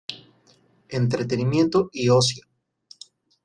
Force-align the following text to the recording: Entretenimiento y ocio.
Entretenimiento 0.89 1.87
y 1.93 2.09
ocio. 2.09 2.43